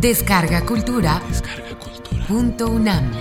[0.00, 1.20] Descarga Cultura.
[2.26, 3.12] Punto UNAM.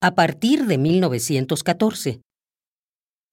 [0.00, 2.20] A partir de 1914.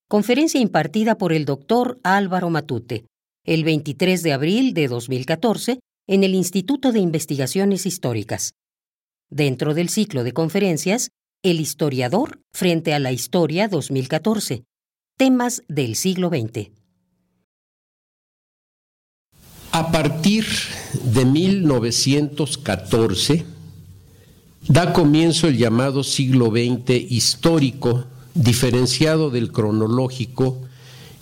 [0.10, 3.06] Conferencia impartida por el doctor Álvaro Matute,
[3.46, 8.56] el 23 de abril de 2014, en el Instituto de Investigaciones Históricas.
[9.32, 11.10] Dentro del ciclo de conferencias,
[11.44, 14.66] El historiador frente a la historia 2014.
[15.18, 16.70] Temas del siglo XX.
[19.72, 20.46] A partir
[21.04, 23.46] de 1914,
[24.68, 28.06] da comienzo el llamado siglo XX histórico,
[28.36, 30.62] diferenciado del cronológico,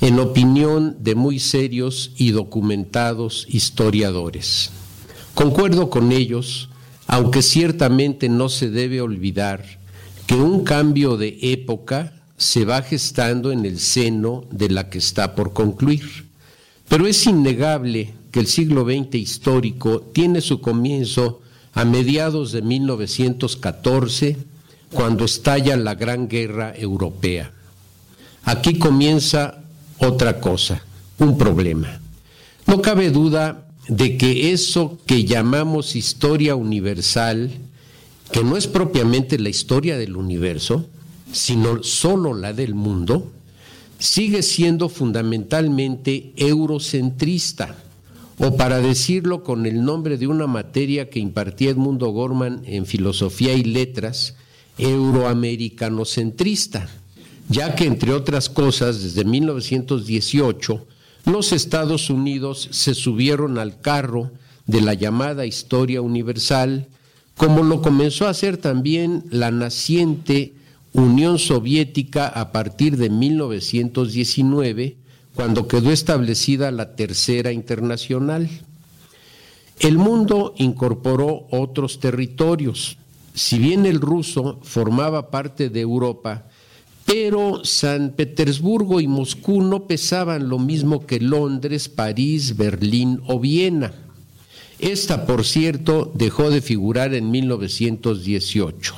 [0.02, 4.72] en opinión de muy serios y documentados historiadores.
[5.34, 6.70] Concuerdo con ellos,
[7.08, 9.64] aunque ciertamente no se debe olvidar
[10.26, 15.36] que un cambio de época se va gestando en el seno de la que está
[15.36, 16.28] por concluir.
[16.88, 21.42] Pero es innegable que el siglo XX histórico tiene su comienzo
[21.74, 24.38] a mediados de 1914,
[24.92, 27.52] cuando estalla la Gran Guerra Europea.
[28.44, 29.64] Aquí comienza
[29.98, 30.84] otra cosa,
[31.18, 32.00] un problema.
[32.68, 37.52] No cabe duda de que eso que llamamos historia universal,
[38.32, 40.88] que no es propiamente la historia del universo,
[41.32, 43.32] sino solo la del mundo,
[44.00, 47.76] sigue siendo fundamentalmente eurocentrista,
[48.38, 53.54] o para decirlo con el nombre de una materia que impartía Edmundo Gorman en Filosofía
[53.54, 54.36] y Letras,
[54.78, 56.90] euroamericanocentrista,
[57.50, 60.88] ya que entre otras cosas, desde 1918,
[61.26, 64.32] los Estados Unidos se subieron al carro
[64.66, 66.88] de la llamada historia universal,
[67.38, 70.54] como lo comenzó a hacer también la naciente
[70.92, 74.98] Unión Soviética a partir de 1919,
[75.34, 78.50] cuando quedó establecida la Tercera Internacional.
[79.80, 82.98] El mundo incorporó otros territorios.
[83.34, 86.46] Si bien el ruso formaba parte de Europa,
[87.06, 93.94] pero San Petersburgo y Moscú no pesaban lo mismo que Londres, París, Berlín o Viena.
[94.80, 98.96] Esta, por cierto, dejó de figurar en 1918.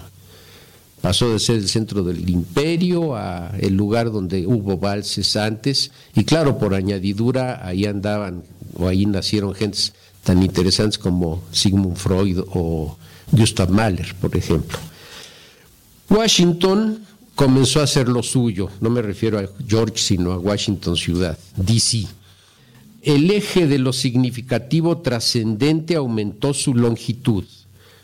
[1.02, 6.24] Pasó de ser el centro del imperio a el lugar donde hubo valses antes y
[6.24, 8.44] claro, por añadidura ahí andaban
[8.78, 12.98] o ahí nacieron gentes tan interesantes como Sigmund Freud o
[13.32, 14.80] Gustav Mahler, por ejemplo.
[16.10, 17.06] Washington
[17.36, 22.08] comenzó a hacer lo suyo, no me refiero a George, sino a Washington ciudad, DC.
[23.04, 27.44] El eje de lo significativo trascendente aumentó su longitud.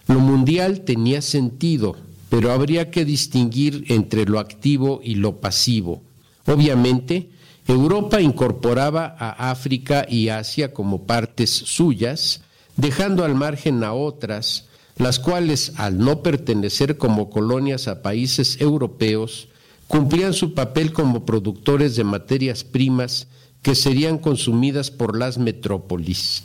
[0.07, 1.95] Lo mundial tenía sentido,
[2.29, 6.03] pero habría que distinguir entre lo activo y lo pasivo.
[6.45, 7.29] Obviamente,
[7.67, 12.41] Europa incorporaba a África y Asia como partes suyas,
[12.75, 14.67] dejando al margen a otras,
[15.01, 19.47] las cuales, al no pertenecer como colonias a países europeos,
[19.87, 23.27] cumplían su papel como productores de materias primas
[23.63, 26.43] que serían consumidas por las metrópolis.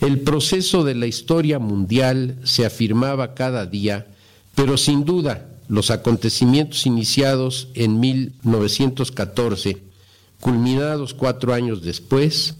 [0.00, 4.08] El proceso de la historia mundial se afirmaba cada día,
[4.56, 9.78] pero sin duda los acontecimientos iniciados en 1914,
[10.40, 12.56] culminados cuatro años después,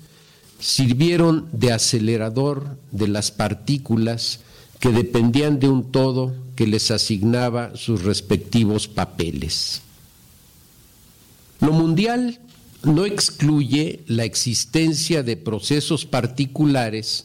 [0.60, 4.40] sirvieron de acelerador de las partículas
[4.84, 9.80] que dependían de un todo que les asignaba sus respectivos papeles.
[11.60, 12.38] Lo mundial
[12.82, 17.24] no excluye la existencia de procesos particulares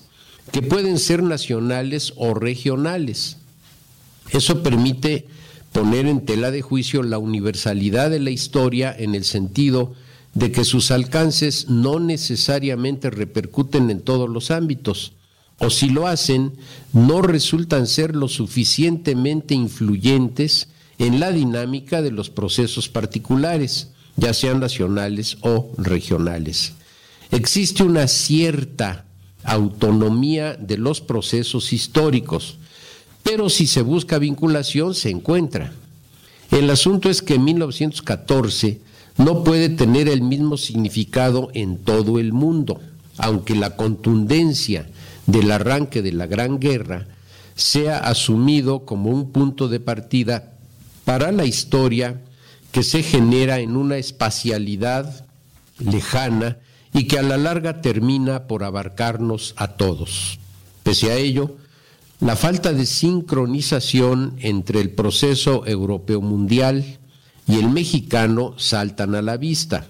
[0.53, 3.36] que pueden ser nacionales o regionales.
[4.31, 5.28] Eso permite
[5.74, 9.96] poner en tela de juicio la universalidad de la historia en el sentido
[10.34, 15.12] de que sus alcances no necesariamente repercuten en todos los ámbitos,
[15.59, 16.54] o si lo hacen,
[16.94, 24.60] no resultan ser lo suficientemente influyentes en la dinámica de los procesos particulares, ya sean
[24.60, 26.74] nacionales o regionales.
[27.31, 29.06] Existe una cierta
[29.44, 32.57] autonomía de los procesos históricos,
[33.24, 35.74] pero si se busca vinculación se encuentra.
[36.51, 38.81] El asunto es que 1914
[39.18, 42.81] no puede tener el mismo significado en todo el mundo,
[43.18, 44.89] aunque la contundencia
[45.31, 47.08] del arranque de la Gran Guerra
[47.56, 50.54] sea asumido como un punto de partida
[51.06, 52.22] para la historia
[52.72, 55.26] que se genera en una espacialidad
[55.80, 56.58] lejana
[56.94, 60.40] y que a la larga termina por abarcarnos a todos.
[60.84, 61.58] Pese a ello,
[62.20, 67.00] la falta de sincronización entre el proceso europeo mundial
[67.48, 69.88] y el mexicano saltan a la vista.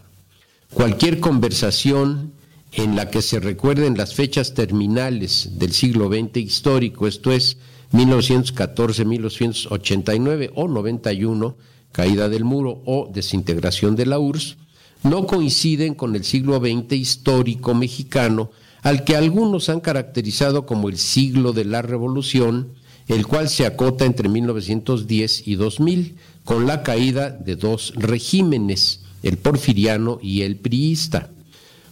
[0.73, 2.33] Cualquier conversación
[2.71, 7.57] en la que se recuerden las fechas terminales del siglo XX histórico, esto es
[7.91, 11.57] 1914, 1989 o 91,
[11.91, 14.57] caída del muro o desintegración de la URSS,
[15.03, 18.51] no coinciden con el siglo XX histórico mexicano,
[18.81, 22.73] al que algunos han caracterizado como el siglo de la revolución,
[23.07, 29.37] el cual se acota entre 1910 y 2000, con la caída de dos regímenes, el
[29.37, 31.29] porfiriano y el priista.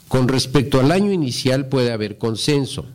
[0.08, 2.86] Con respecto al año inicial puede haber consenso.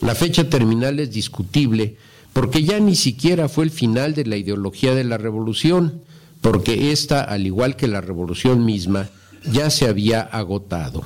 [0.00, 1.96] La fecha terminal es discutible
[2.32, 6.00] porque ya ni siquiera fue el final de la ideología de la revolución,
[6.40, 9.10] porque ésta, al igual que la revolución misma,
[9.50, 11.04] ya se había agotado.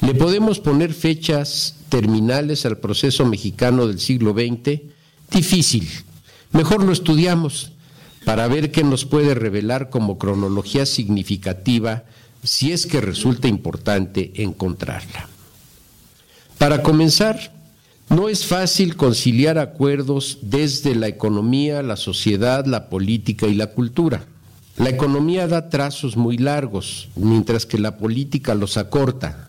[0.00, 4.80] ¿Le podemos poner fechas terminales al proceso mexicano del siglo XX?
[5.30, 5.88] Difícil.
[6.52, 7.72] Mejor lo estudiamos
[8.24, 12.04] para ver qué nos puede revelar como cronología significativa
[12.44, 15.28] si es que resulta importante encontrarla.
[16.58, 17.52] Para comenzar,
[18.10, 24.26] no es fácil conciliar acuerdos desde la economía, la sociedad, la política y la cultura.
[24.76, 29.48] La economía da trazos muy largos, mientras que la política los acorta.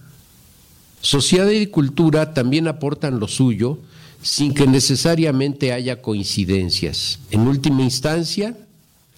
[1.01, 3.80] Sociedad y cultura también aportan lo suyo
[4.21, 7.19] sin que necesariamente haya coincidencias.
[7.30, 8.57] En última instancia,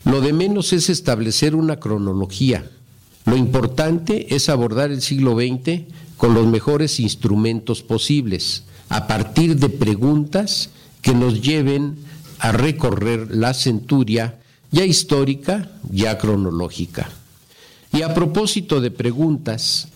[0.03, 2.69] lo de menos es establecer una cronología.
[3.27, 5.81] Lo importante es abordar el siglo XX
[6.15, 10.69] con los mejores instrumentos posibles, a partir de preguntas
[11.01, 11.97] que nos lleven
[12.39, 14.39] a recorrer la centuria
[14.71, 17.09] ya histórica, ya cronológica.
[17.91, 19.89] Y a propósito de preguntas,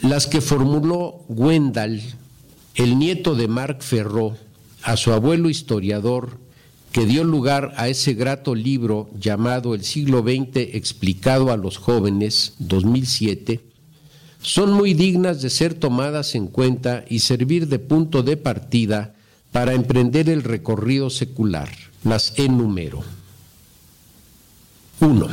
[0.00, 2.02] las que formuló Wendell,
[2.74, 4.34] el nieto de Marc Ferró,
[4.82, 6.38] a su abuelo historiador,
[6.98, 12.54] que dio lugar a ese grato libro llamado El siglo XX explicado a los jóvenes,
[12.58, 13.60] 2007,
[14.42, 19.14] son muy dignas de ser tomadas en cuenta y servir de punto de partida
[19.52, 21.68] para emprender el recorrido secular.
[22.02, 23.04] Las enumero.
[24.98, 25.28] 1.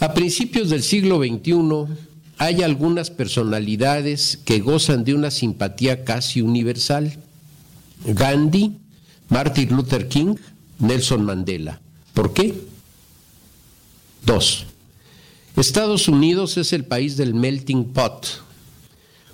[0.00, 1.94] A principios del siglo XXI
[2.36, 7.16] hay algunas personalidades que gozan de una simpatía casi universal.
[8.04, 8.76] Gandhi,
[9.30, 10.34] Martin Luther King,
[10.78, 11.80] Nelson Mandela.
[12.14, 12.54] ¿Por qué?
[14.26, 14.66] 2.
[15.56, 18.26] Estados Unidos es el país del melting pot.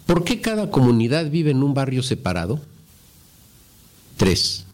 [0.07, 2.61] ¿Por qué cada comunidad vive en un barrio separado?
[4.17, 4.65] 3.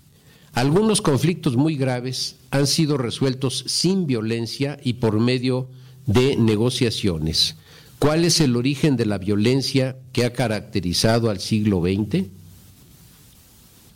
[0.52, 5.68] Algunos conflictos muy graves han sido resueltos sin violencia y por medio
[6.06, 7.56] de negociaciones.
[7.98, 12.24] ¿Cuál es el origen de la violencia que ha caracterizado al siglo XX?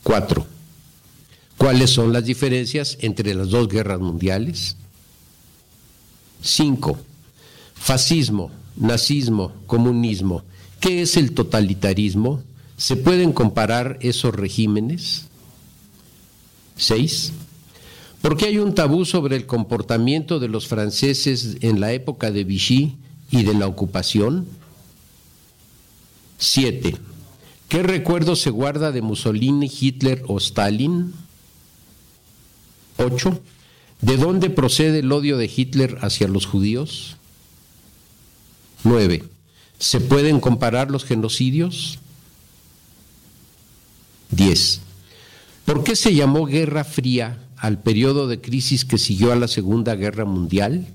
[0.03, 0.54] Cuatro.
[1.65, 4.77] ¿Cuáles son las diferencias entre las dos guerras mundiales?
[6.43, 6.99] Cinco.
[7.73, 10.43] Fascismo, nazismo, comunismo.
[10.79, 12.43] ¿Qué es el totalitarismo?
[12.77, 15.25] ¿Se pueden comparar esos regímenes?
[16.77, 17.33] Seis.
[18.21, 22.45] ¿Por qué hay un tabú sobre el comportamiento de los franceses en la época de
[22.45, 22.99] Vichy
[23.31, 24.47] y de la ocupación?
[26.37, 26.99] Siete.
[27.71, 31.24] ¿Qué recuerdo se guarda de Mussolini, Hitler o Stalin?
[32.97, 33.41] Ocho.
[34.01, 37.17] ¿De dónde procede el odio de Hitler hacia los judíos?
[38.83, 39.25] Nueve.
[39.79, 41.99] ¿Se pueden comparar los genocidios?
[44.31, 44.81] Diez.
[45.65, 49.95] ¿Por qué se llamó Guerra Fría al periodo de crisis que siguió a la Segunda
[49.95, 50.87] Guerra Mundial?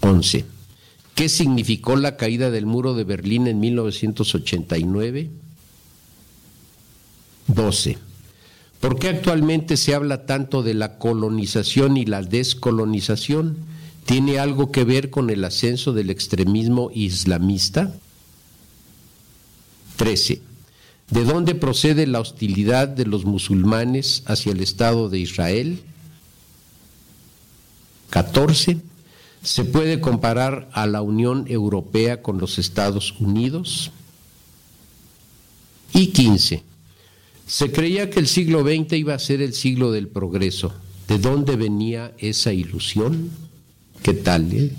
[0.00, 0.46] 11.
[1.14, 5.30] ¿Qué significó la caída del muro de Berlín en 1989?
[7.48, 7.98] 12.
[8.82, 13.58] ¿Por qué actualmente se habla tanto de la colonización y la descolonización?
[14.06, 17.94] ¿Tiene algo que ver con el ascenso del extremismo islamista?
[19.94, 20.42] 13.
[21.10, 25.80] ¿De dónde procede la hostilidad de los musulmanes hacia el Estado de Israel?
[28.10, 28.80] 14.
[29.44, 33.92] ¿Se puede comparar a la Unión Europea con los Estados Unidos?
[35.92, 36.71] Y 15.
[37.52, 40.72] Se creía que el siglo XX iba a ser el siglo del progreso.
[41.06, 43.28] ¿De dónde venía esa ilusión?
[44.02, 44.50] ¿Qué tal?
[44.54, 44.72] Eh?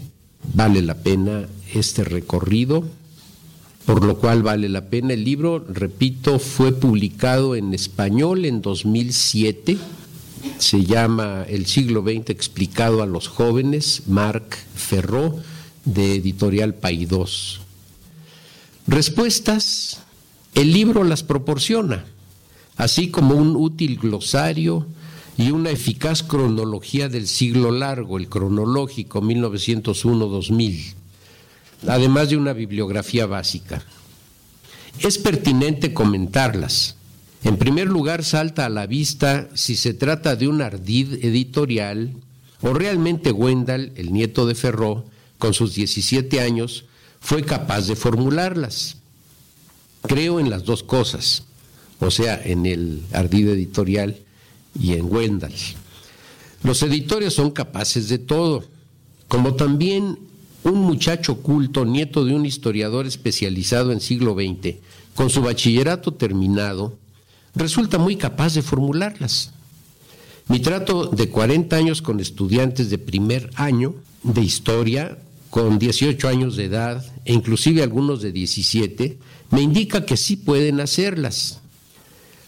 [0.55, 2.83] ¿Vale la pena este recorrido?
[3.85, 5.13] por lo cual vale la pena.
[5.13, 9.77] El libro, repito, fue publicado en español en 2007.
[10.57, 15.37] Se llama El siglo XX explicado a los jóvenes, Marc Ferró,
[15.85, 17.59] de editorial Paidós.
[18.87, 19.99] Respuestas,
[20.55, 22.05] el libro las proporciona.
[22.77, 24.87] Así como un útil glosario
[25.37, 30.93] y una eficaz cronología del siglo largo, el cronológico 1901-2000,
[31.87, 33.83] además de una bibliografía básica.
[34.99, 36.95] Es pertinente comentarlas.
[37.43, 42.13] En primer lugar, salta a la vista si se trata de un ardid editorial
[42.61, 45.05] o realmente Wendell, el nieto de Ferró,
[45.37, 46.85] con sus 17 años,
[47.19, 48.97] fue capaz de formularlas.
[50.03, 51.43] Creo en las dos cosas,
[52.03, 54.17] o sea, en el ardid editorial
[54.79, 55.53] y en Wendell.
[56.63, 58.63] Los editores son capaces de todo,
[59.27, 60.17] como también
[60.63, 64.75] un muchacho culto, nieto de un historiador especializado en siglo XX,
[65.15, 66.97] con su bachillerato terminado,
[67.55, 69.51] resulta muy capaz de formularlas.
[70.47, 75.17] Mi trato de 40 años con estudiantes de primer año de historia,
[75.49, 79.17] con 18 años de edad e inclusive algunos de 17,
[79.51, 81.62] me indica que sí pueden hacerlas.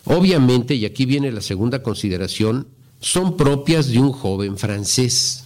[0.06, 2.68] Obviamente, y aquí viene la segunda consideración,
[3.00, 5.44] son propias de un joven francés.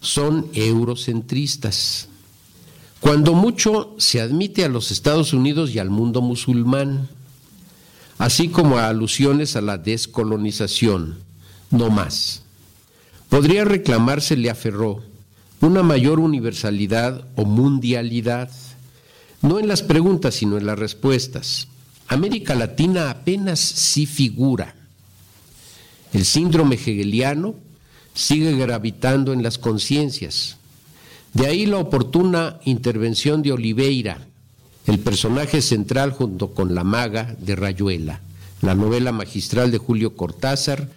[0.00, 2.08] Son eurocentristas.
[3.00, 7.08] Cuando mucho se admite a los Estados Unidos y al mundo musulmán,
[8.18, 11.18] así como a alusiones a la descolonización,
[11.70, 12.42] no más.
[13.28, 15.02] Podría reclamársele a Ferró
[15.60, 18.50] una mayor universalidad o mundialidad,
[19.40, 21.68] no en las preguntas, sino en las respuestas.
[22.08, 24.74] América Latina apenas sí figura.
[26.12, 27.54] El síndrome hegeliano
[28.14, 30.56] sigue gravitando en las conciencias.
[31.32, 34.26] De ahí la oportuna intervención de Oliveira,
[34.86, 38.20] el personaje central junto con la maga de Rayuela,
[38.60, 40.88] la novela magistral de Julio Cortázar,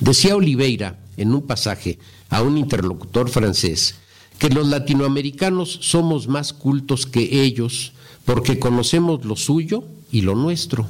[0.00, 1.98] decía Oliveira en un pasaje
[2.30, 3.96] a un interlocutor francés
[4.38, 7.92] que los latinoamericanos somos más cultos que ellos
[8.24, 10.86] porque conocemos lo suyo y lo nuestro.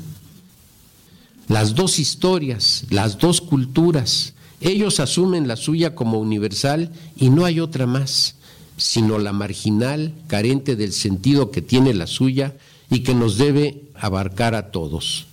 [1.49, 7.61] Las dos historias, las dos culturas, ellos asumen la suya como universal y no hay
[7.61, 8.35] otra más,
[8.77, 12.55] sino la marginal, carente del sentido que tiene la suya
[12.91, 15.27] y que nos debe abarcar a todos.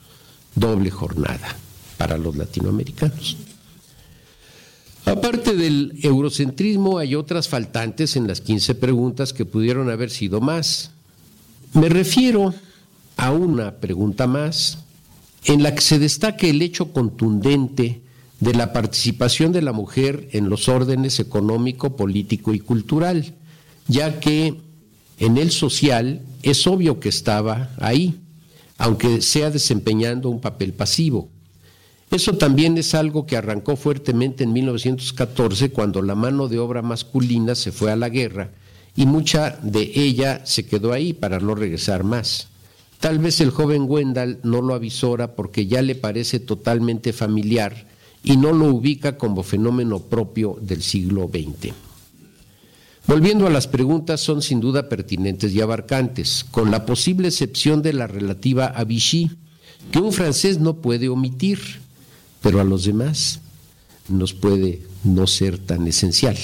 [0.55, 1.55] Doble jornada
[1.98, 3.38] para los latinoamericanos.
[5.05, 10.91] Aparte del eurocentrismo, hay otras faltantes en las 15 preguntas que pudieron haber sido más.
[11.74, 12.53] Me refiero
[13.19, 14.77] a una pregunta más
[15.43, 18.01] en la que se destaque el hecho contundente
[18.39, 23.33] de la participación de la mujer en los órdenes económico, político y cultural,
[23.89, 24.55] ya que
[25.17, 28.21] en el social es obvio que estaba ahí,
[28.77, 31.27] aunque sea desempeñando un papel pasivo.
[32.11, 37.53] Eso también es algo que arrancó fuertemente en 1914 cuando la mano de obra masculina
[37.53, 38.51] se fue a la guerra
[38.95, 42.49] y mucha de ella se quedó ahí para no regresar más.
[43.00, 47.88] Tal vez el joven Wendell no lo avisora porque ya le parece totalmente familiar
[48.24, 51.74] y no lo ubica como fenómeno propio del siglo XX.
[53.08, 57.94] Volviendo a las preguntas, son sin duda pertinentes y abarcantes, con la posible excepción de
[57.94, 59.32] la relativa a Vichy,
[59.91, 61.60] que un francés no puede omitir,
[62.41, 63.39] pero a los demás
[64.10, 66.38] nos puede no ser tan esencial.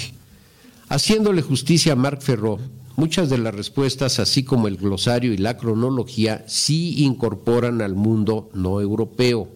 [0.87, 2.59] Haciéndole justicia a Marc Ferró,
[2.97, 8.49] Muchas de las respuestas, así como el glosario y la cronología, sí incorporan al mundo
[8.53, 9.49] no europeo.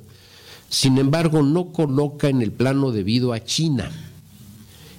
[0.68, 3.90] Sin embargo, no coloca en el plano debido a China,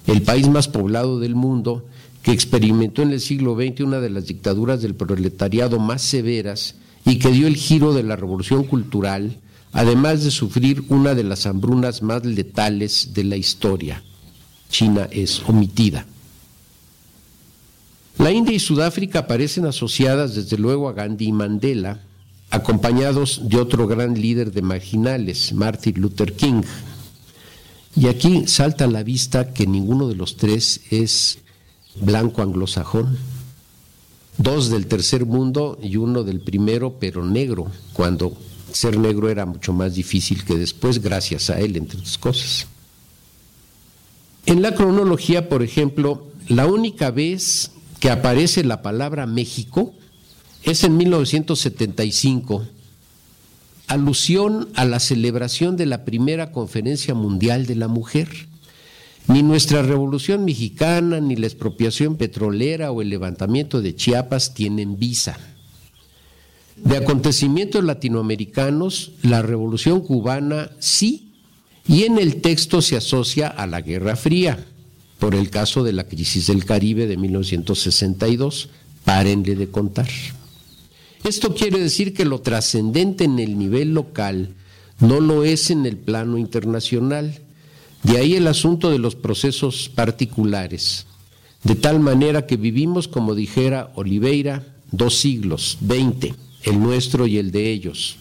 [0.07, 1.85] el país más poblado del mundo,
[2.23, 7.19] que experimentó en el siglo XX una de las dictaduras del proletariado más severas y
[7.19, 9.37] que dio el giro de la revolución cultural,
[9.71, 14.03] además de sufrir una de las hambrunas más letales de la historia.
[14.69, 16.05] China es omitida.
[18.21, 22.01] La India y Sudáfrica aparecen asociadas desde luego a Gandhi y Mandela,
[22.51, 26.61] acompañados de otro gran líder de marginales, Martin Luther King.
[27.95, 31.39] Y aquí salta a la vista que ninguno de los tres es
[31.95, 33.17] blanco anglosajón.
[34.37, 38.37] Dos del tercer mundo y uno del primero, pero negro, cuando
[38.71, 42.67] ser negro era mucho más difícil que después, gracias a él, entre otras cosas.
[44.45, 47.71] En la cronología, por ejemplo, la única vez
[48.01, 49.93] que aparece la palabra México
[50.63, 52.65] es en 1975,
[53.87, 58.27] alusión a la celebración de la primera conferencia mundial de la mujer.
[59.27, 65.37] Ni nuestra revolución mexicana, ni la expropiación petrolera o el levantamiento de Chiapas tienen visa.
[66.75, 71.33] De acontecimientos latinoamericanos, la revolución cubana sí,
[71.87, 74.57] y en el texto se asocia a la Guerra Fría
[75.21, 78.69] por el caso de la crisis del Caribe de 1962.
[79.05, 80.09] Párenle de contar.
[81.23, 84.55] Esto quiere decir que lo trascendente en el nivel local
[84.99, 87.39] no lo es en el plano internacional.
[88.01, 91.05] De ahí el asunto de los procesos particulares,
[91.63, 97.51] de tal manera que vivimos, como dijera Oliveira, dos siglos, veinte, el nuestro y el
[97.51, 98.17] de ellos.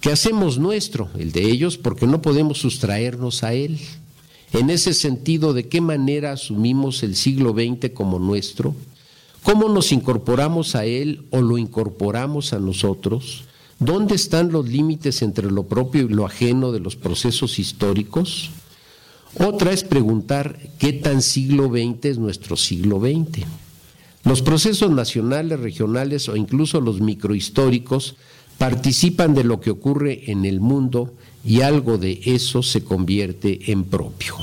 [0.00, 3.78] ¿Qué hacemos nuestro, el de ellos, porque no podemos sustraernos a él.
[4.54, 8.72] En ese sentido, ¿de qué manera asumimos el siglo XX como nuestro?
[9.42, 13.46] ¿Cómo nos incorporamos a él o lo incorporamos a nosotros?
[13.80, 18.50] ¿Dónde están los límites entre lo propio y lo ajeno de los procesos históricos?
[19.40, 23.44] Otra es preguntar qué tan siglo XX es nuestro siglo XX.
[24.22, 28.14] Los procesos nacionales, regionales o incluso los microhistóricos
[28.56, 31.12] participan de lo que ocurre en el mundo
[31.44, 34.36] y algo de eso se convierte en propio.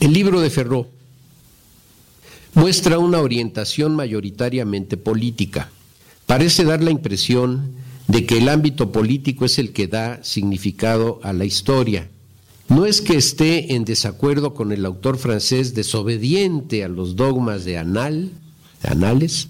[0.00, 0.88] El libro de Ferró
[2.54, 5.70] muestra una orientación mayoritariamente política.
[6.26, 7.72] Parece dar la impresión
[8.08, 12.08] de que el ámbito político es el que da significado a la historia
[12.72, 17.76] no es que esté en desacuerdo con el autor francés desobediente a los dogmas de
[17.76, 18.30] Anal,
[18.82, 19.48] Anales,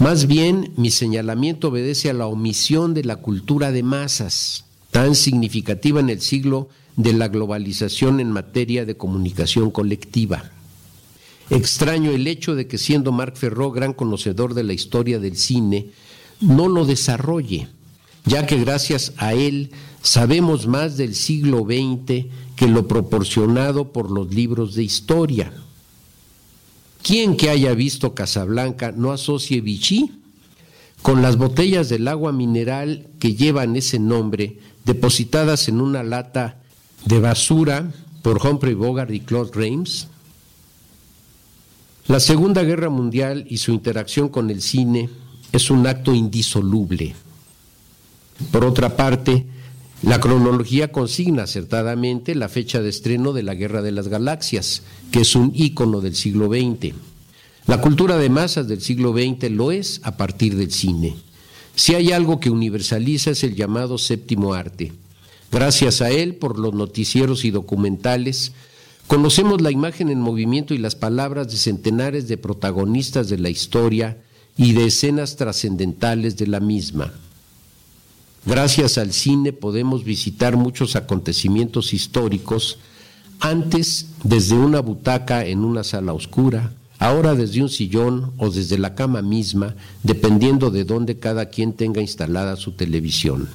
[0.00, 6.00] más bien mi señalamiento obedece a la omisión de la cultura de masas, tan significativa
[6.00, 10.50] en el siglo de la globalización en materia de comunicación colectiva.
[11.50, 15.90] Extraño el hecho de que siendo Marc Ferró gran conocedor de la historia del cine,
[16.40, 17.68] no lo desarrolle,
[18.24, 22.26] ya que gracias a él sabemos más del siglo XX
[22.56, 25.52] que lo proporcionado por los libros de historia.
[27.02, 30.12] ¿Quién que haya visto Casablanca no asocie Vichy
[31.02, 36.60] con las botellas del agua mineral que llevan ese nombre, depositadas en una lata
[37.06, 37.90] de basura
[38.22, 40.08] por Humphrey Bogart y Claude Reims?
[42.06, 45.08] La Segunda Guerra Mundial y su interacción con el cine
[45.52, 47.14] es un acto indisoluble.
[48.50, 49.46] Por otra parte,
[50.02, 55.20] la cronología consigna acertadamente la fecha de estreno de la Guerra de las Galaxias, que
[55.20, 56.94] es un ícono del siglo XX.
[57.66, 61.16] La cultura de masas del siglo XX lo es a partir del cine.
[61.74, 64.92] Si hay algo que universaliza es el llamado séptimo arte.
[65.52, 68.52] Gracias a él, por los noticieros y documentales,
[69.06, 74.16] conocemos la imagen en movimiento y las palabras de centenares de protagonistas de la historia
[74.56, 77.12] y de escenas trascendentales de la misma.
[78.46, 82.78] Gracias al cine podemos visitar muchos acontecimientos históricos,
[83.38, 88.94] antes desde una butaca en una sala oscura, ahora desde un sillón o desde la
[88.94, 93.48] cama misma, dependiendo de dónde cada quien tenga instalada su televisión.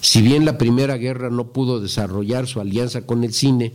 [0.00, 3.72] Si bien la Primera Guerra no pudo desarrollar su alianza con el cine,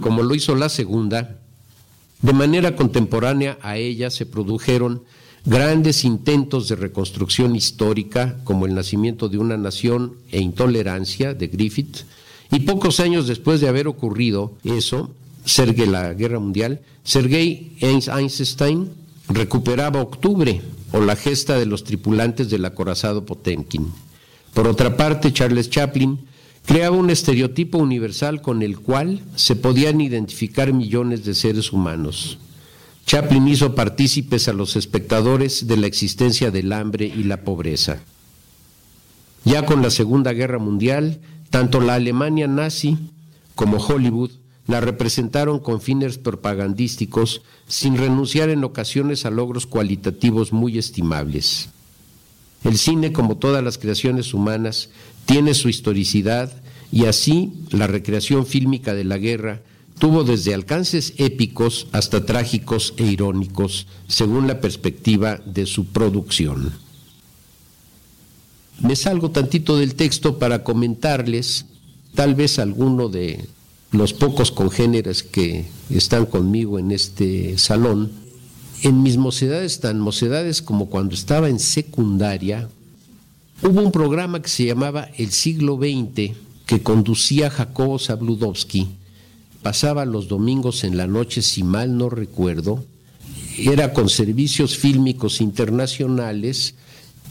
[0.00, 1.38] como lo hizo la Segunda,
[2.22, 5.02] de manera contemporánea a ella se produjeron
[5.44, 11.98] grandes intentos de reconstrucción histórica, como el nacimiento de una nación e intolerancia de Griffith,
[12.50, 15.10] y pocos años después de haber ocurrido eso,
[15.44, 18.90] Sergei la Guerra Mundial, Sergei Einstein
[19.28, 23.92] recuperaba Octubre o la gesta de los tripulantes del acorazado Potemkin.
[24.54, 26.20] Por otra parte, Charles Chaplin
[26.64, 32.38] creaba un estereotipo universal con el cual se podían identificar millones de seres humanos.
[33.06, 38.00] Chaplin hizo partícipes a los espectadores de la existencia del hambre y la pobreza.
[39.44, 42.96] Ya con la Segunda Guerra Mundial, tanto la Alemania nazi
[43.54, 44.30] como Hollywood
[44.66, 51.68] la representaron con fines propagandísticos sin renunciar en ocasiones a logros cualitativos muy estimables.
[52.64, 54.88] El cine, como todas las creaciones humanas,
[55.26, 56.50] tiene su historicidad
[56.90, 59.60] y así la recreación fílmica de la guerra
[59.98, 66.72] tuvo desde alcances épicos hasta trágicos e irónicos, según la perspectiva de su producción.
[68.80, 71.66] Me salgo tantito del texto para comentarles
[72.14, 73.46] tal vez alguno de
[73.92, 78.10] los pocos congéneres que están conmigo en este salón.
[78.82, 82.68] En mis mocedades, tan mocedades como cuando estaba en secundaria,
[83.62, 88.88] hubo un programa que se llamaba El siglo XX que conducía Jacobo Zabludowski,
[89.64, 92.84] pasaba los domingos en la noche, si mal no recuerdo,
[93.58, 96.74] era con servicios fílmicos internacionales.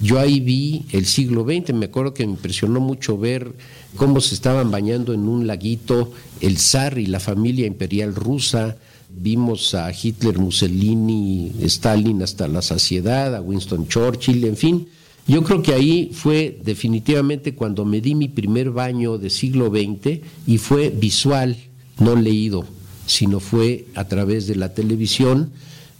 [0.02, 3.54] Yo ahí vi el siglo XX, me acuerdo que me impresionó mucho ver
[3.98, 8.78] cómo se estaban bañando en un laguito el zar y la familia imperial rusa.
[9.12, 14.88] Vimos a Hitler, Mussolini, Stalin hasta la saciedad, a Winston Churchill, en fin.
[15.28, 20.19] Yo creo que ahí fue definitivamente cuando me di mi primer baño de siglo XX
[20.48, 21.56] y fue visual
[22.00, 22.66] no leído,
[23.06, 25.52] sino fue a través de la televisión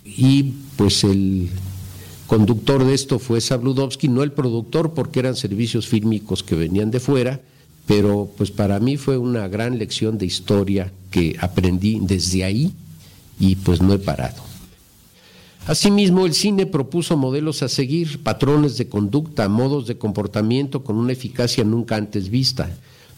[0.04, 1.50] y pues el
[2.28, 7.00] conductor de esto fue Sabludovsky, no el productor porque eran servicios fílmicos que venían de
[7.00, 7.42] fuera,
[7.86, 12.74] pero pues para mí fue una gran lección de historia que aprendí desde ahí
[13.40, 14.42] y pues no he parado.
[15.66, 21.14] Asimismo, el cine propuso modelos a seguir, patrones de conducta, modos de comportamiento con una
[21.14, 22.70] eficacia nunca antes vista.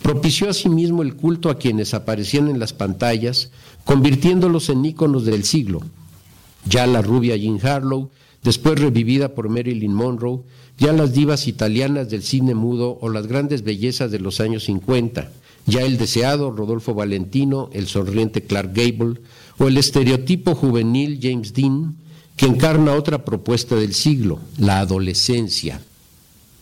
[0.05, 3.49] Propició asimismo el culto a quienes aparecían en las pantallas,
[3.85, 5.81] convirtiéndolos en íconos del siglo.
[6.69, 8.11] Ya la rubia Jean Harlow,
[8.43, 10.41] después revivida por Marilyn Monroe,
[10.77, 15.31] ya las divas italianas del cine mudo o las grandes bellezas de los años 50,
[15.65, 19.21] ya el deseado Rodolfo Valentino, el sonriente Clark Gable,
[19.57, 21.95] o el estereotipo juvenil James Dean,
[22.35, 25.81] que encarna otra propuesta del siglo, la adolescencia.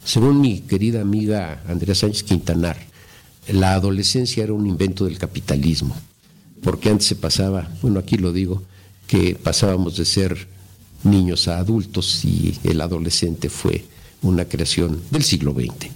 [0.06, 2.93] Según mi querida amiga Andrea Sánchez Quintanar,
[3.48, 5.96] la adolescencia era un invento del capitalismo,
[6.62, 8.64] porque antes se pasaba, bueno, aquí lo digo,
[9.08, 10.48] que pasábamos de ser
[11.04, 13.86] niños a adultos y el adolescente fue
[14.22, 15.92] una creación del siglo XX.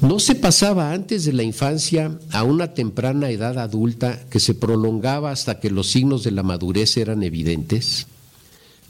[0.00, 5.30] ¿No se pasaba antes de la infancia a una temprana edad adulta que se prolongaba
[5.30, 8.08] hasta que los signos de la madurez eran evidentes?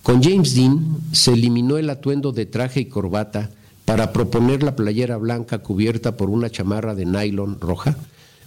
[0.03, 3.51] Con James Dean se eliminó el atuendo de traje y corbata
[3.85, 7.97] para proponer la playera blanca cubierta por una chamarra de nylon roja,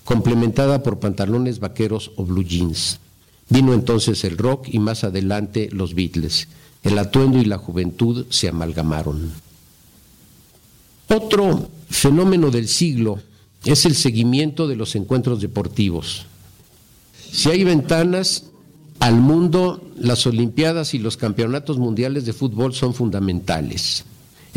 [0.04, 3.00] complementada por pantalones vaqueros o blue jeans.
[3.50, 6.48] Vino entonces el rock y más adelante los Beatles.
[6.84, 9.32] El atuendo y la juventud se amalgamaron.
[11.10, 13.20] Otro fenómeno del siglo
[13.64, 16.26] es el seguimiento de los encuentros deportivos.
[17.32, 18.46] Si hay ventanas
[19.00, 24.06] al mundo, las Olimpiadas y los campeonatos mundiales de fútbol son fundamentales.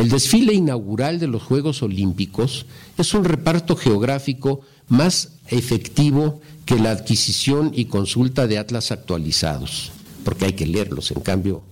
[0.00, 2.64] El desfile inaugural de los Juegos Olímpicos
[2.96, 9.92] es un reparto geográfico más efectivo que la adquisición y consulta de atlas actualizados,
[10.24, 11.10] porque hay que leerlos.
[11.10, 11.62] En cambio,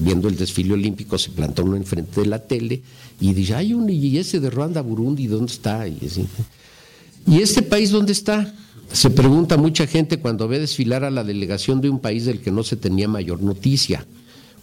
[0.00, 2.82] viendo el desfile olímpico, se plantó uno enfrente de la tele
[3.22, 5.88] y dice, hay un, y ese de Ruanda, Burundi, ¿dónde está?
[5.88, 8.54] ¿Y este país dónde está?
[8.92, 12.50] Se pregunta mucha gente cuando ve desfilar a la delegación de un país del que
[12.50, 14.04] no se tenía mayor noticia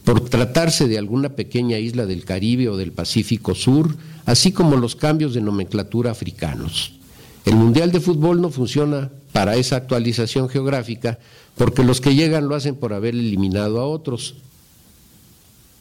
[0.06, 4.96] por tratarse de alguna pequeña isla del Caribe o del Pacífico Sur, así como los
[4.96, 6.94] cambios de nomenclatura africanos.
[7.44, 11.20] El Mundial de Fútbol no funciona para esa actualización geográfica
[11.56, 14.36] porque los que llegan lo hacen por haber eliminado a otros.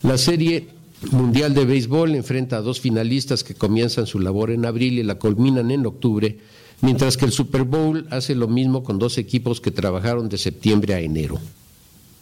[0.02, 0.68] La Serie
[1.10, 5.16] Mundial de Béisbol enfrenta a dos finalistas que comienzan su labor en abril y la
[5.16, 6.38] culminan en octubre,
[6.80, 10.94] mientras que el Super Bowl hace lo mismo con dos equipos que trabajaron de septiembre
[10.94, 11.38] a enero.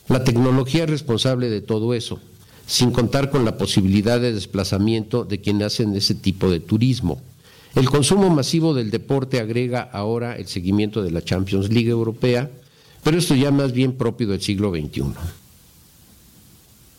[0.09, 2.19] La tecnología es responsable de todo eso,
[2.67, 7.21] sin contar con la posibilidad de desplazamiento de quienes hacen ese tipo de turismo.
[7.75, 12.51] El consumo masivo del deporte agrega ahora el seguimiento de la Champions League Europea,
[13.03, 15.05] pero esto ya más bien propio del siglo XXI.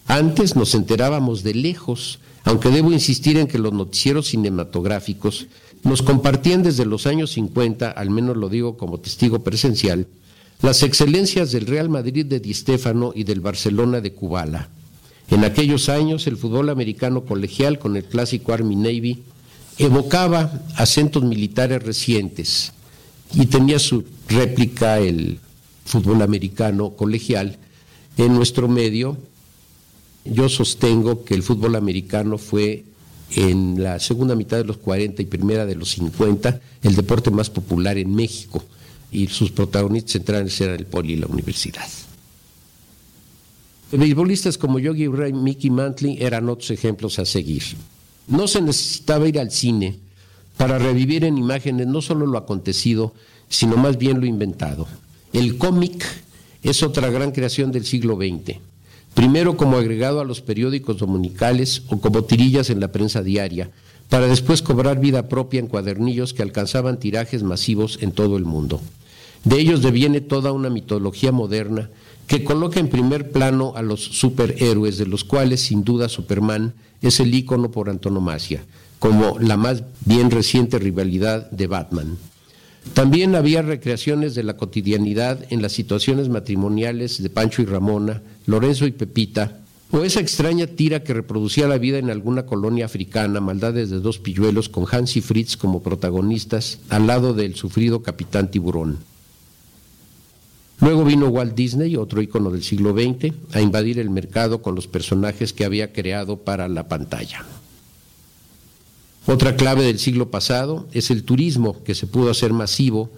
[0.08, 5.48] Antes nos enterábamos de lejos, aunque debo insistir en que los noticieros cinematográficos
[5.84, 10.08] nos compartían desde los años 50, al menos lo digo como testigo presencial,
[10.63, 14.69] las excelencias del Real Madrid de Di Stéfano y del Barcelona de Kubala.
[15.30, 19.23] En aquellos años el fútbol americano colegial con el clásico Army Navy
[19.78, 22.71] evocaba acentos militares recientes
[23.34, 25.39] y tenía su réplica el
[25.84, 27.58] fútbol americano colegial
[28.15, 29.17] en nuestro medio.
[30.23, 32.86] Yo sostengo que el fútbol americano fue
[33.32, 37.49] en la segunda mitad de los 40 y primera de los 50 el deporte más
[37.49, 38.63] popular en México
[39.13, 41.88] y sus protagonistas centrales eran el poli y la universidad.
[43.91, 47.63] Beisbolistas como Yogi Berra y Mickey Mantley eran otros ejemplos a seguir.
[48.28, 49.99] No se necesitaba ir al cine
[50.58, 53.13] para revivir en imágenes no solo lo acontecido,
[53.49, 54.88] sino más bien lo inventado.
[55.32, 56.04] El cómic
[56.63, 58.58] es otra gran creación del siglo XX,
[59.13, 63.71] primero como agregado a los periódicos dominicales o como tirillas en la prensa diaria,
[64.10, 68.82] para después cobrar vida propia en cuadernillos que alcanzaban tirajes masivos en todo el mundo.
[69.43, 71.89] De ellos deviene toda una mitología moderna
[72.27, 77.19] que coloca en primer plano a los superhéroes, de los cuales sin duda Superman es
[77.19, 78.63] el ícono por antonomasia,
[78.99, 82.17] como la más bien reciente rivalidad de Batman.
[82.93, 88.86] También había recreaciones de la cotidianidad en las situaciones matrimoniales de Pancho y Ramona, Lorenzo
[88.86, 89.60] y Pepita,
[89.91, 94.19] o esa extraña tira que reproducía la vida en alguna colonia africana, maldades de dos
[94.19, 98.97] pilluelos con Hans y Fritz como protagonistas, al lado del sufrido capitán tiburón.
[100.84, 104.86] Luego vino Walt Disney, otro ícono del siglo XX, a invadir el mercado con los
[104.86, 107.46] personajes que había creado para la pantalla.
[109.26, 113.10] Otra clave del siglo pasado es el turismo, que se pudo hacer masivo,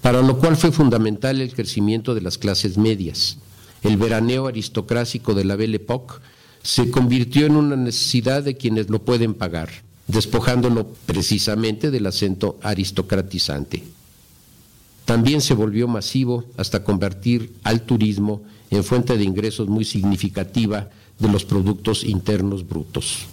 [0.00, 3.38] para lo cual fue fundamental el crecimiento de las clases medias.
[3.84, 6.14] El veraneo aristocrático de la Belle Époque
[6.64, 9.70] se convirtió en una necesidad de quienes lo pueden pagar,
[10.08, 13.84] despojándolo precisamente del acento aristocratizante.
[15.04, 21.28] También se volvió masivo hasta convertir al turismo en fuente de ingresos muy significativa de
[21.28, 23.26] los productos internos brutos.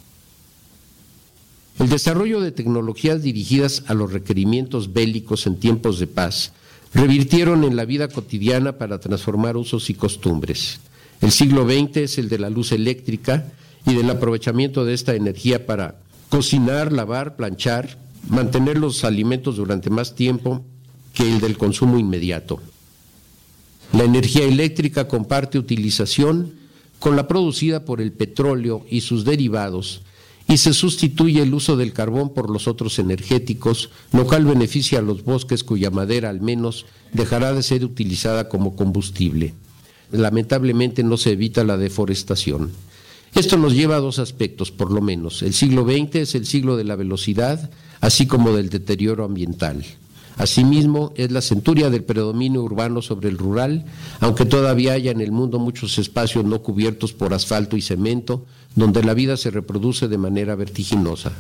[1.79, 6.51] El desarrollo de tecnologías dirigidas a los requerimientos bélicos en tiempos de paz
[6.93, 10.79] revirtieron en la vida cotidiana para transformar usos y costumbres.
[11.21, 13.53] El siglo XX es el de la luz eléctrica
[13.85, 20.15] y del aprovechamiento de esta energía para cocinar, lavar, planchar, mantener los alimentos durante más
[20.15, 20.65] tiempo
[21.13, 22.59] que el del consumo inmediato.
[23.93, 26.53] La energía eléctrica comparte utilización
[26.99, 30.01] con la producida por el petróleo y sus derivados
[30.49, 35.03] y se sustituye el uso del carbón por los otros energéticos, lo cual beneficia a
[35.03, 39.53] los bosques cuya madera al menos dejará de ser utilizada como combustible.
[40.11, 42.71] Lamentablemente no se evita la deforestación.
[43.35, 45.43] Esto nos lleva a dos aspectos, por lo menos.
[45.43, 47.69] El siglo XX es el siglo de la velocidad,
[48.01, 49.85] así como del deterioro ambiental.
[50.39, 53.83] Asimismo, es la centuria del predominio urbano sobre el rural,
[54.21, 59.03] aunque todavía haya en el mundo muchos espacios no cubiertos por asfalto y cemento, donde
[59.03, 61.33] la vida se reproduce de manera vertiginosa.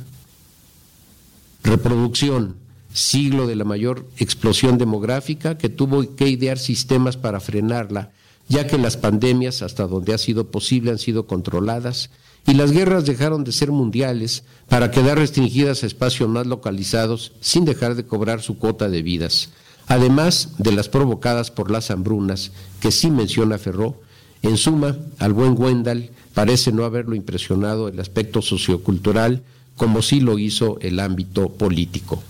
[1.63, 2.57] Reproducción,
[2.91, 8.11] siglo de la mayor explosión demográfica que tuvo que idear sistemas para frenarla,
[8.49, 12.09] ya que las pandemias, hasta donde ha sido posible, han sido controladas
[12.47, 17.63] y las guerras dejaron de ser mundiales para quedar restringidas a espacios más localizados sin
[17.63, 19.49] dejar de cobrar su cuota de vidas,
[19.87, 24.01] además de las provocadas por las hambrunas, que sí menciona Ferró.
[24.41, 29.43] En suma, al buen Wendell parece no haberlo impresionado el aspecto sociocultural
[29.75, 32.21] como sí lo hizo el ámbito político.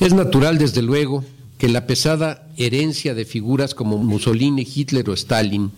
[0.00, 1.24] Es natural, desde luego,
[1.60, 5.70] que la pesada herencia de figuras como Mussolini, Hitler o Stalin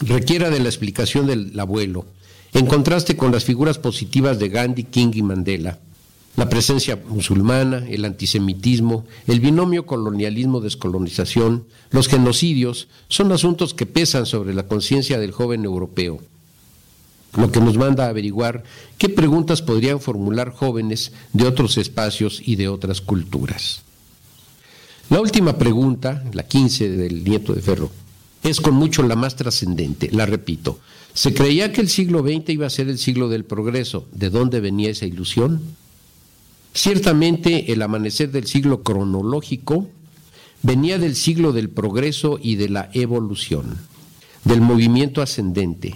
[0.00, 2.06] requiera de la explicación del abuelo,
[2.54, 5.78] en contraste con las figuras positivas de Gandhi, King y Mandela.
[6.36, 14.54] La presencia musulmana, el antisemitismo, el binomio colonialismo-descolonización, los genocidios son asuntos que pesan sobre
[14.54, 16.20] la conciencia del joven europeo,
[17.36, 18.64] lo que nos manda a averiguar
[18.96, 23.82] qué preguntas podrían formular jóvenes de otros espacios y de otras culturas.
[25.10, 27.90] La última pregunta, la 15 del nieto de Ferro,
[28.42, 30.80] es con mucho la más trascendente, la repito.
[31.14, 34.08] Se creía que el siglo XX iba a ser el siglo del progreso.
[34.12, 35.60] ¿De dónde venía esa ilusión?
[36.74, 39.88] Ciertamente el amanecer del siglo cronológico
[40.62, 43.78] venía del siglo del progreso y de la evolución,
[44.44, 45.94] del movimiento ascendente.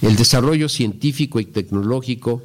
[0.00, 2.42] El desarrollo científico y tecnológico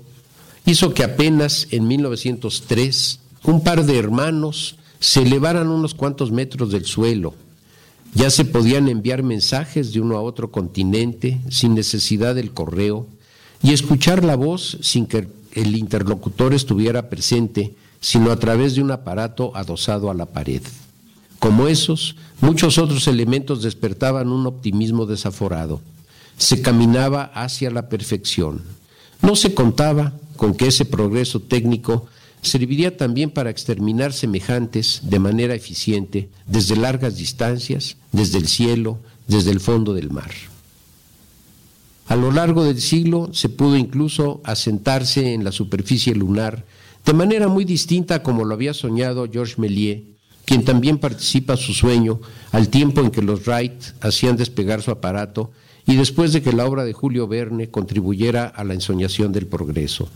[0.65, 6.85] hizo que apenas en 1903 un par de hermanos se elevaran unos cuantos metros del
[6.85, 7.35] suelo
[8.15, 13.07] ya se podían enviar mensajes de uno a otro continente sin necesidad del correo
[13.63, 18.91] y escuchar la voz sin que el interlocutor estuviera presente, sino a través de un
[18.91, 20.61] aparato adosado a la pared.
[21.39, 25.81] Como esos, muchos otros elementos despertaban un optimismo desaforado.
[26.37, 28.61] Se caminaba hacia la perfección.
[29.21, 32.07] No se contaba con que ese progreso técnico
[32.43, 39.51] serviría también para exterminar semejantes de manera eficiente desde largas distancias, desde el cielo, desde
[39.51, 40.31] el fondo del mar.
[42.07, 46.65] A lo largo del siglo se pudo incluso asentarse en la superficie lunar
[47.05, 50.03] de manera muy distinta como lo había soñado Georges Méliès,
[50.45, 52.19] quien también participa su sueño
[52.51, 55.51] al tiempo en que los Wright hacían despegar su aparato
[55.85, 60.09] y después de que la obra de Julio Verne contribuyera a la ensoñación del progreso.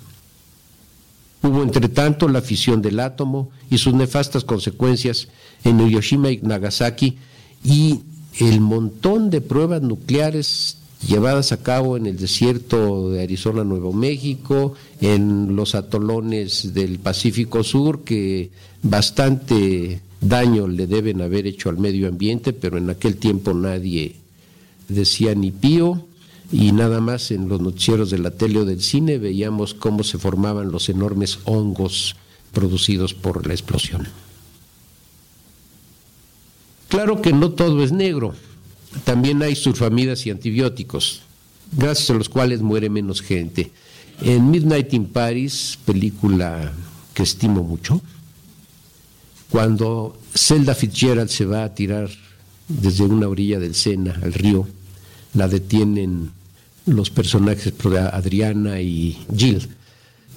[1.44, 5.28] Hubo, entre tanto, la fisión del átomo y sus nefastas consecuencias
[5.64, 7.18] en Hiroshima y Nagasaki
[7.64, 8.02] y
[8.40, 14.74] el montón de pruebas nucleares llevadas a cabo en el desierto de Arizona, Nuevo México,
[15.00, 18.50] en los atolones del Pacífico Sur, que
[18.82, 24.16] bastante daño le deben haber hecho al medio ambiente, pero en aquel tiempo nadie
[24.88, 26.08] decía ni pío
[26.52, 30.18] y nada más en los noticieros de la tele o del cine veíamos cómo se
[30.18, 32.16] formaban los enormes hongos
[32.54, 34.08] producidos por la explosión.
[36.88, 38.34] Claro que no todo es negro,
[39.04, 41.22] también hay sulfamidas y antibióticos,
[41.74, 43.72] gracias a los cuales muere menos gente.
[44.22, 46.72] En Midnight in Paris, película
[47.14, 48.02] que estimo mucho,
[49.50, 52.10] cuando Zelda Fitzgerald se va a tirar
[52.68, 54.68] desde una orilla del Sena al río,
[55.34, 56.32] la detienen
[56.88, 57.74] los personajes
[58.12, 59.68] Adriana y Jill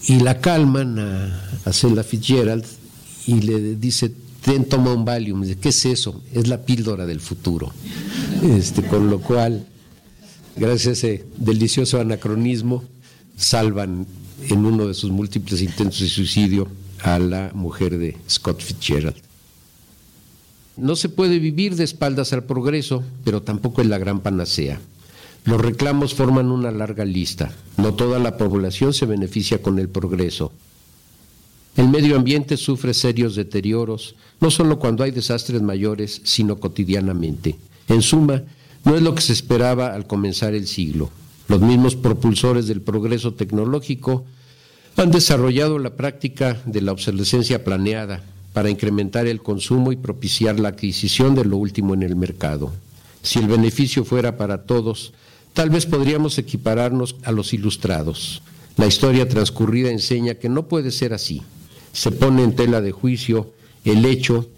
[0.07, 2.65] y la calman a, a Zelda Fitzgerald
[3.27, 5.43] y le dice ten, toma un Valium.
[5.43, 6.23] Dice, ¿qué es eso?
[6.33, 7.73] Es la píldora del futuro.
[8.43, 9.67] Este, con lo cual,
[10.57, 12.85] gracias a ese delicioso anacronismo,
[13.37, 14.07] salvan
[14.49, 16.69] en uno de sus múltiples intentos de suicidio
[17.03, 19.17] a la mujer de Scott Fitzgerald.
[20.77, 24.81] No se puede vivir de espaldas al progreso, pero tampoco es la gran panacea.
[25.45, 27.53] Los reclamos forman una larga lista.
[27.77, 30.53] No toda la población se beneficia con el progreso.
[31.77, 37.57] El medio ambiente sufre serios deterioros, no solo cuando hay desastres mayores, sino cotidianamente.
[37.89, 38.43] En suma,
[38.85, 41.11] no es lo que se esperaba al comenzar el siglo.
[41.49, 44.25] Los mismos propulsores del progreso tecnológico
[44.97, 48.23] han desarrollado la práctica de la obsolescencia planeada
[48.53, 52.73] para incrementar el consumo y propiciar la adquisición de lo último en el mercado.
[53.23, 55.13] Si el beneficio fuera para todos,
[55.53, 58.43] tal vez podríamos equipararnos a los ilustrados.
[58.77, 61.43] La historia transcurrida enseña que no puede ser así.
[61.93, 63.53] Se pone en tela de juicio
[63.85, 64.49] el hecho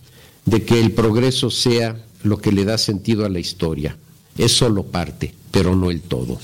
[0.44, 3.96] de que el progreso sea lo que le da sentido a la historia.
[4.36, 6.38] Es solo parte, pero no el todo.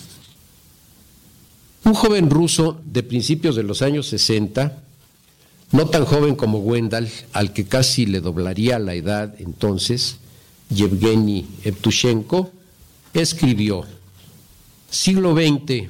[1.84, 4.82] Un joven ruso de principios de los años 60,
[5.72, 10.18] no tan joven como Wendell, al que casi le doblaría la edad entonces,
[10.70, 12.50] Yevgeny Evtushenko,
[13.14, 13.84] escribió,
[14.90, 15.88] siglo XX,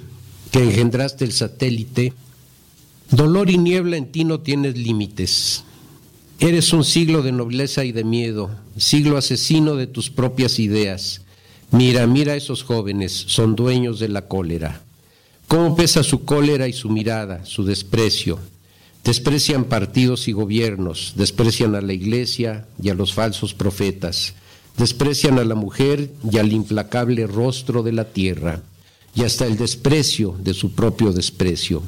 [0.51, 2.13] que engendraste el satélite,
[3.11, 5.65] dolor y niebla en ti no tienes límites.
[6.41, 11.23] Eres un siglo de nobleza y de miedo, siglo asesino de tus propias ideas.
[11.71, 14.83] Mira, mira a esos jóvenes, son dueños de la cólera.
[15.47, 18.39] ¿Cómo pesa su cólera y su mirada, su desprecio?
[19.05, 24.35] Desprecian partidos y gobiernos, desprecian a la iglesia y a los falsos profetas,
[24.77, 28.63] desprecian a la mujer y al implacable rostro de la tierra,
[29.19, 31.83] y hasta el desprecio de su propio desprecio.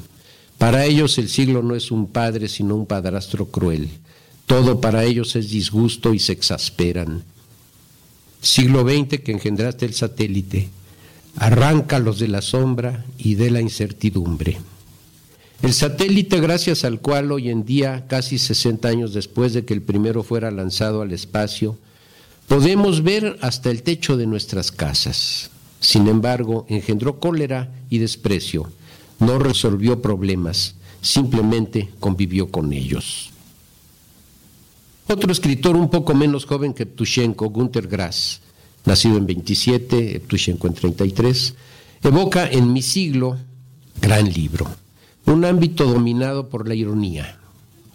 [0.57, 3.87] Para ellos el siglo no es un padre, sino un padrastro cruel.
[4.45, 7.23] Todo para ellos es disgusto y se exasperan.
[8.41, 10.67] Siglo XX que engendraste el satélite,
[11.37, 14.57] arráncalos de la sombra y de la incertidumbre.
[15.61, 19.81] El satélite gracias al cual hoy en día, casi 60 años después de que el
[19.81, 21.77] primero fuera lanzado al espacio,
[22.49, 25.49] podemos ver hasta el techo de nuestras casas.
[25.81, 28.71] Sin embargo, engendró cólera y desprecio,
[29.19, 33.31] no resolvió problemas, simplemente convivió con ellos.
[35.07, 38.41] Otro escritor un poco menos joven que Ptushenko, Günter Grass,
[38.85, 41.55] nacido en 27, Eptushenko en 33,
[42.03, 43.37] evoca en mi siglo,
[43.99, 44.67] gran libro,
[45.25, 47.39] un ámbito dominado por la ironía.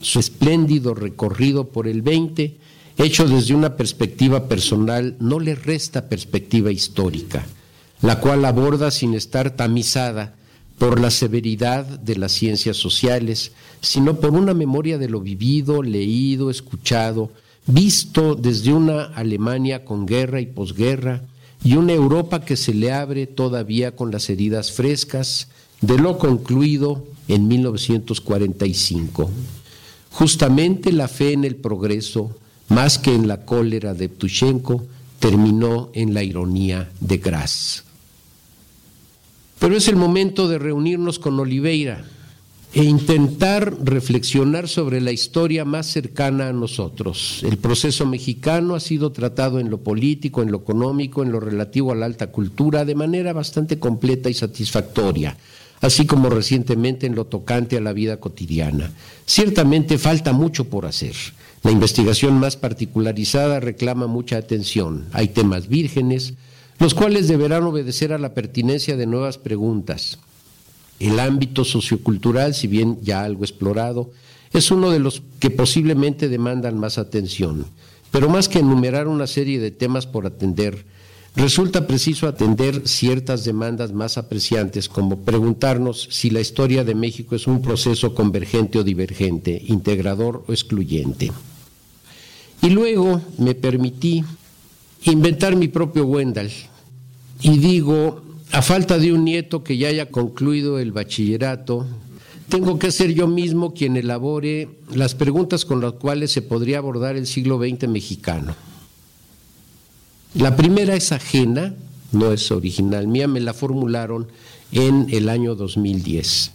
[0.00, 2.58] Su espléndido recorrido por el 20,
[2.98, 7.46] hecho desde una perspectiva personal, no le resta perspectiva histórica,
[8.06, 10.36] la cual aborda sin estar tamizada
[10.78, 16.48] por la severidad de las ciencias sociales, sino por una memoria de lo vivido, leído,
[16.48, 17.32] escuchado,
[17.66, 21.22] visto desde una Alemania con guerra y posguerra
[21.64, 25.48] y una Europa que se le abre todavía con las heridas frescas
[25.80, 29.28] de lo concluido en 1945.
[30.12, 32.30] Justamente la fe en el progreso,
[32.68, 34.84] más que en la cólera de Ptushenko,
[35.18, 37.85] terminó en la ironía de Gras.
[39.58, 42.04] Pero es el momento de reunirnos con Oliveira,
[42.76, 47.40] e intentar reflexionar sobre la historia más cercana a nosotros.
[47.42, 51.90] El proceso mexicano ha sido tratado en lo político, en lo económico, en lo relativo
[51.90, 55.38] a la alta cultura de manera bastante completa y satisfactoria,
[55.80, 58.92] así como recientemente en lo tocante a la vida cotidiana.
[59.24, 61.14] Ciertamente falta mucho por hacer.
[61.62, 65.06] La investigación más particularizada reclama mucha atención.
[65.12, 66.34] Hay temas vírgenes,
[66.78, 70.18] los cuales deberán obedecer a la pertinencia de nuevas preguntas.
[70.98, 74.10] El ámbito sociocultural, si bien ya algo explorado,
[74.52, 77.66] es uno de los que posiblemente demandan más atención.
[78.10, 80.86] Pero más que enumerar una serie de temas por atender,
[81.34, 87.46] resulta preciso atender ciertas demandas más apreciantes, como preguntarnos si la historia de México es
[87.46, 91.32] un proceso convergente o divergente, integrador o excluyente.
[92.62, 94.24] Y luego me permití
[95.12, 96.50] inventar mi propio Wendell
[97.40, 101.86] y digo, a falta de un nieto que ya haya concluido el bachillerato,
[102.48, 107.16] tengo que ser yo mismo quien elabore las preguntas con las cuales se podría abordar
[107.16, 108.54] el siglo XX mexicano.
[110.34, 111.74] La primera es ajena,
[112.12, 114.28] no es original mía, me la formularon
[114.70, 116.52] en el año 2010.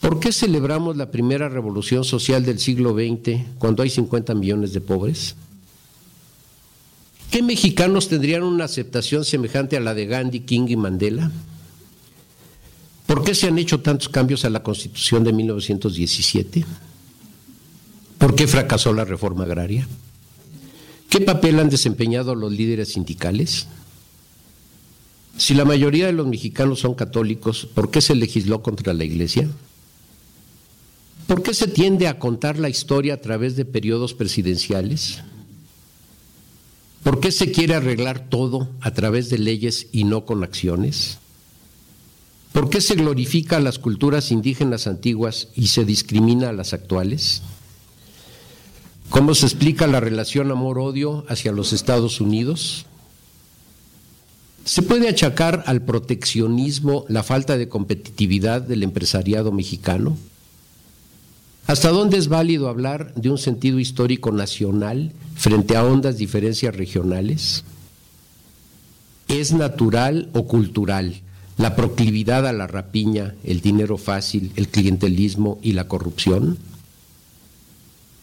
[0.00, 4.80] ¿Por qué celebramos la primera revolución social del siglo XX cuando hay 50 millones de
[4.80, 5.36] pobres?
[7.30, 11.30] ¿Qué mexicanos tendrían una aceptación semejante a la de Gandhi, King y Mandela?
[13.06, 16.64] ¿Por qué se han hecho tantos cambios a la Constitución de 1917?
[18.18, 19.86] ¿Por qué fracasó la reforma agraria?
[21.08, 23.68] ¿Qué papel han desempeñado los líderes sindicales?
[25.36, 29.48] Si la mayoría de los mexicanos son católicos, ¿por qué se legisló contra la Iglesia?
[31.28, 35.22] ¿Por qué se tiende a contar la historia a través de periodos presidenciales?
[37.02, 41.18] ¿Por qué se quiere arreglar todo a través de leyes y no con acciones?
[42.52, 47.42] ¿Por qué se glorifica a las culturas indígenas antiguas y se discrimina a las actuales?
[49.08, 52.86] ¿Cómo se explica la relación amor-odio hacia los Estados Unidos?
[54.64, 60.18] ¿Se puede achacar al proteccionismo la falta de competitividad del empresariado mexicano?
[61.66, 67.64] ¿Hasta dónde es válido hablar de un sentido histórico nacional frente a hondas diferencias regionales?
[69.28, 71.20] ¿Es natural o cultural
[71.56, 76.58] la proclividad a la rapiña, el dinero fácil, el clientelismo y la corrupción?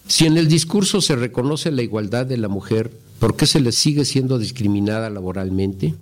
[0.07, 3.71] Si en el discurso se reconoce la igualdad de la mujer, ¿por qué se le
[3.71, 5.95] sigue siendo discriminada laboralmente?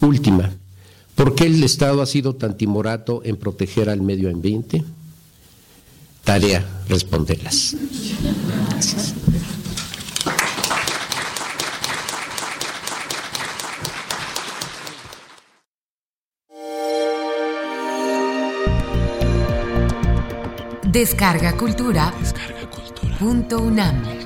[0.00, 0.52] Última,
[1.14, 4.82] ¿por qué el Estado ha sido tan timorato en proteger al medio ambiente?
[6.24, 7.76] Tarea responderlas.
[20.92, 22.12] Descarga Cultura.
[22.20, 23.16] Descarga Cultura.
[23.18, 24.21] Punto UNAM.